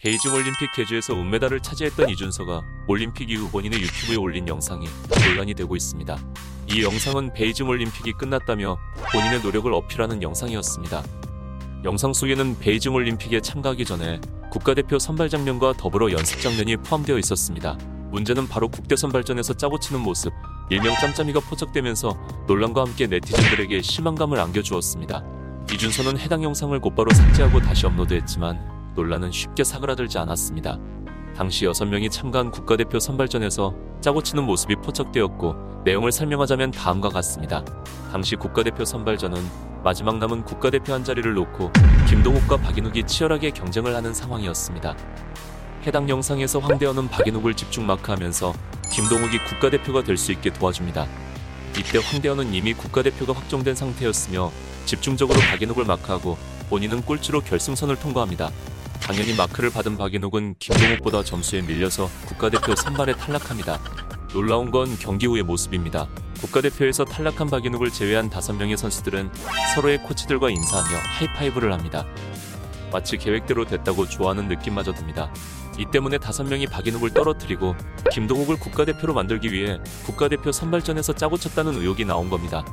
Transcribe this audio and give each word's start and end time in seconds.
베이징 0.00 0.32
올림픽 0.32 0.70
개주에서 0.76 1.12
은메달을 1.14 1.58
차지했던 1.58 2.08
이준서가 2.10 2.62
올림픽 2.86 3.30
이후 3.30 3.50
본인의 3.50 3.80
유튜브에 3.80 4.14
올린 4.14 4.46
영상이 4.46 4.86
논란이 5.26 5.54
되고 5.54 5.74
있습니다. 5.74 6.16
이 6.70 6.84
영상은 6.84 7.32
베이징 7.32 7.66
올림픽이 7.66 8.12
끝났다며 8.12 8.78
본인의 9.10 9.42
노력을 9.42 9.72
어필하는 9.74 10.22
영상이었습니다. 10.22 11.02
영상 11.82 12.12
속에는 12.12 12.60
베이징 12.60 12.94
올림픽에 12.94 13.40
참가하기 13.40 13.84
전에 13.84 14.20
국가대표 14.52 15.00
선발 15.00 15.30
장면과 15.30 15.72
더불어 15.72 16.12
연습 16.12 16.40
장면이 16.40 16.76
포함되어 16.76 17.18
있었습니다. 17.18 17.76
문제는 18.12 18.46
바로 18.46 18.68
국대 18.68 18.94
선발전에서 18.94 19.54
짜고 19.54 19.80
치는 19.80 20.00
모습, 20.00 20.32
일명 20.70 20.94
짬짬이가 20.94 21.40
포착되면서 21.40 22.16
논란과 22.46 22.82
함께 22.82 23.08
네티즌들에게 23.08 23.82
실망감을 23.82 24.38
안겨주었습니다. 24.38 25.24
이준서는 25.72 26.20
해당 26.20 26.44
영상을 26.44 26.78
곧바로 26.78 27.12
삭제하고 27.12 27.60
다시 27.60 27.84
업로드했지만 27.86 28.77
논란은 28.98 29.30
쉽게 29.30 29.62
사그라들지 29.62 30.18
않았습니다. 30.18 30.76
당시 31.36 31.66
6명이 31.66 32.10
참가한 32.10 32.50
국가대표 32.50 32.98
선발전에서 32.98 33.72
짜고 34.00 34.22
치는 34.24 34.42
모습이 34.42 34.74
포착되었고 34.76 35.82
내용을 35.84 36.10
설명하자면 36.10 36.72
다음과 36.72 37.10
같습니다. 37.10 37.64
당시 38.10 38.34
국가대표 38.34 38.84
선발전은 38.84 39.40
마지막 39.84 40.18
남은 40.18 40.44
국가대표 40.44 40.92
한 40.92 41.04
자리를 41.04 41.32
놓고 41.32 41.70
김동욱과 42.08 42.56
박인욱이 42.56 43.04
치열하게 43.04 43.52
경쟁을 43.52 43.94
하는 43.94 44.12
상황이었습니다. 44.12 44.96
해당 45.86 46.08
영상에서 46.08 46.58
황대현은 46.58 47.08
박인욱을 47.08 47.54
집중 47.54 47.86
마크하면서 47.86 48.52
김동욱이 48.92 49.38
국가대표가 49.44 50.02
될 50.02 50.16
수 50.16 50.32
있게 50.32 50.52
도와줍니다. 50.52 51.06
이때 51.78 52.00
황대현은 52.02 52.52
이미 52.52 52.74
국가대표가 52.74 53.32
확정된 53.32 53.76
상태였으며 53.76 54.50
집중적으로 54.86 55.38
박인욱을 55.38 55.84
마크하고 55.84 56.36
본인은 56.68 57.02
꼴찌로 57.02 57.42
결승선을 57.42 57.96
통과합니다. 57.96 58.50
당연히 59.02 59.34
마크를 59.34 59.70
받은 59.70 59.96
박인욱은 59.96 60.56
김동욱보다 60.58 61.24
점수에 61.24 61.62
밀려서 61.62 62.10
국가대표 62.26 62.74
선발에 62.74 63.14
탈락합니다. 63.14 63.80
놀라운 64.32 64.70
건 64.70 64.96
경기 64.98 65.26
후의 65.26 65.42
모습입니다. 65.42 66.06
국가대표에서 66.40 67.04
탈락한 67.04 67.48
박인욱을 67.48 67.90
제외한 67.90 68.30
5명의 68.30 68.76
선수들은 68.76 69.30
서로의 69.74 70.02
코치들과 70.02 70.50
인사하며 70.50 70.96
하이파이브를 70.96 71.72
합니다. 71.72 72.04
마치 72.92 73.16
계획대로 73.16 73.64
됐다고 73.64 74.08
좋아하는 74.08 74.48
느낌마저 74.48 74.92
듭니다. 74.92 75.32
이 75.78 75.86
때문에 75.90 76.18
5명이 76.18 76.70
박인욱을 76.70 77.10
떨어뜨리고 77.10 77.76
김동욱을 78.12 78.58
국가대표로 78.58 79.14
만들기 79.14 79.52
위해 79.52 79.78
국가대표 80.04 80.50
선발전에서 80.50 81.12
짜고 81.12 81.36
쳤다는 81.36 81.74
의혹이 81.74 82.04
나온 82.04 82.28
겁니다. 82.28 82.64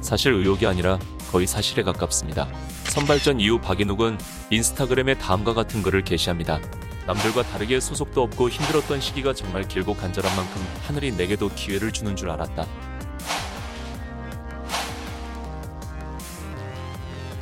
사실 0.00 0.32
의혹이 0.32 0.66
아니라 0.66 0.98
거의 1.30 1.46
사실에 1.46 1.82
가깝습니다. 1.82 2.46
선발전 2.84 3.40
이후 3.40 3.58
박인욱은 3.60 4.18
인스타그램에 4.50 5.14
다음과 5.14 5.54
같은 5.54 5.82
글을 5.82 6.04
게시합니다. 6.04 6.60
남들과 7.06 7.42
다르게 7.42 7.80
소속도 7.80 8.22
없고 8.22 8.48
힘들었던 8.48 9.00
시기가 9.00 9.34
정말 9.34 9.66
길고 9.66 9.94
간절한 9.94 10.36
만큼 10.36 10.64
하늘이 10.86 11.12
내게도 11.12 11.48
기회를 11.48 11.90
주는 11.90 12.14
줄 12.14 12.30
알았다. 12.30 12.66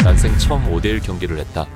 난생 0.03 0.39
처음 0.39 0.65
5대1 0.73 1.05
경기를 1.05 1.39
했다. 1.39 1.67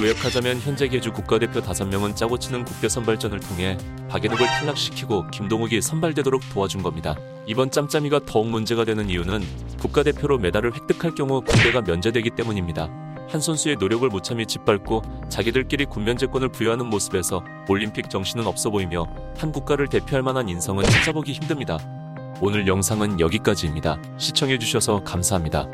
요약하자면 0.00 0.58
현재 0.58 0.88
개주 0.88 1.12
국가대표 1.12 1.60
5명은 1.60 2.16
짜고 2.16 2.38
치는 2.38 2.64
국대 2.64 2.88
선발전을 2.88 3.38
통해 3.40 3.78
박인욱을 4.08 4.44
탈락시키고 4.44 5.28
김동욱이 5.28 5.80
선발되도록 5.80 6.42
도와준 6.52 6.82
겁니다. 6.82 7.14
이번 7.46 7.70
짬짬이가 7.70 8.20
더욱 8.26 8.48
문제가 8.48 8.84
되는 8.84 9.08
이유는 9.08 9.42
국가대표로 9.78 10.38
메달을 10.38 10.74
획득할 10.74 11.14
경우 11.14 11.40
군대가 11.42 11.80
면제되기 11.80 12.30
때문입니다. 12.30 12.88
한 13.28 13.40
선수의 13.40 13.76
노력을 13.76 14.06
무참히 14.08 14.46
짓밟고 14.46 15.02
자기들끼리 15.28 15.86
군면제권을 15.86 16.50
부여하는 16.50 16.86
모습에서 16.86 17.44
올림픽 17.68 18.10
정신은 18.10 18.46
없어 18.46 18.70
보이며 18.70 19.06
한 19.38 19.52
국가를 19.52 19.88
대표할 19.88 20.22
만한 20.22 20.48
인성은 20.48 20.84
찾아보기 20.84 21.32
힘듭니다. 21.32 21.78
오늘 22.40 22.66
영상은 22.66 23.20
여기까지입니다. 23.20 23.98
시청해주셔서 24.18 25.04
감사합니다. 25.04 25.68